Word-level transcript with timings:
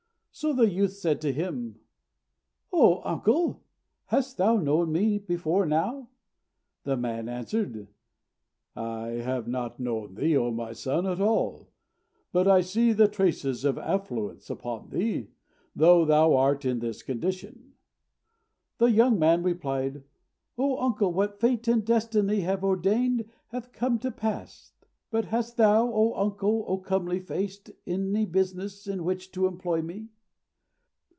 So 0.33 0.53
the 0.53 0.69
youth 0.71 0.93
said 0.93 1.19
to 1.21 1.33
him, 1.33 1.81
"O 2.71 3.01
uncle, 3.03 3.65
hast 4.05 4.37
thou 4.37 4.55
known 4.55 4.93
me 4.93 5.17
before 5.19 5.65
now?" 5.65 6.07
The 6.83 6.95
man 6.95 7.27
answered 7.27 7.75
him, 7.75 7.87
"I 8.73 9.07
have 9.09 9.49
not 9.49 9.77
known 9.79 10.15
thee, 10.15 10.37
O 10.37 10.49
my 10.49 10.71
son, 10.71 11.05
at 11.05 11.19
all; 11.19 11.69
but 12.31 12.47
I 12.47 12.61
see 12.61 12.93
the 12.93 13.09
traces 13.09 13.65
of 13.65 13.77
affluence 13.77 14.49
upon 14.49 14.89
thee, 14.89 15.27
though 15.75 16.05
thou 16.05 16.33
art 16.35 16.63
in 16.63 16.79
this 16.79 17.03
condition." 17.03 17.73
The 18.77 18.89
young 18.89 19.19
man 19.19 19.43
replied, 19.43 20.05
"O 20.57 20.77
uncle, 20.79 21.11
what 21.11 21.41
fate 21.41 21.67
and 21.67 21.85
destiny 21.85 22.39
have 22.39 22.63
ordained 22.63 23.25
hath 23.49 23.73
come 23.73 23.99
to 23.99 24.09
pass. 24.11 24.71
But 25.11 25.25
hast 25.25 25.57
thou, 25.57 25.91
O 25.91 26.13
uncle, 26.15 26.63
O 26.69 26.77
comely 26.77 27.19
faced, 27.19 27.71
any 27.85 28.25
business 28.25 28.87
in 28.87 29.03
which 29.03 29.31
to 29.33 29.45
employ 29.45 29.81
me?" 29.81 30.07